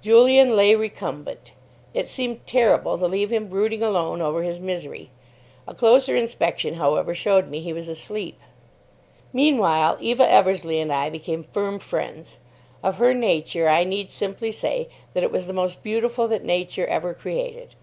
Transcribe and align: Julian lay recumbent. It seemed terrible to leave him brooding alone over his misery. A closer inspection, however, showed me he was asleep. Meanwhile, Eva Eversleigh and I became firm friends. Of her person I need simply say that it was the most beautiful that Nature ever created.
Julian 0.00 0.56
lay 0.56 0.74
recumbent. 0.74 1.52
It 1.92 2.08
seemed 2.08 2.46
terrible 2.46 2.96
to 2.96 3.06
leave 3.06 3.28
him 3.30 3.48
brooding 3.50 3.82
alone 3.82 4.22
over 4.22 4.42
his 4.42 4.58
misery. 4.58 5.10
A 5.68 5.74
closer 5.74 6.16
inspection, 6.16 6.76
however, 6.76 7.14
showed 7.14 7.48
me 7.48 7.60
he 7.60 7.74
was 7.74 7.86
asleep. 7.86 8.40
Meanwhile, 9.30 9.98
Eva 10.00 10.26
Eversleigh 10.26 10.76
and 10.80 10.90
I 10.90 11.10
became 11.10 11.44
firm 11.44 11.78
friends. 11.80 12.38
Of 12.82 12.96
her 12.96 13.14
person 13.14 13.66
I 13.66 13.84
need 13.84 14.08
simply 14.08 14.52
say 14.52 14.88
that 15.12 15.22
it 15.22 15.30
was 15.30 15.46
the 15.46 15.52
most 15.52 15.82
beautiful 15.82 16.28
that 16.28 16.44
Nature 16.44 16.86
ever 16.86 17.12
created. 17.12 17.74